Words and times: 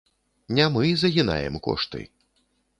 Не 0.59 0.65
мы 0.77 0.89
загінаем 1.03 1.61
кошты. 1.71 2.05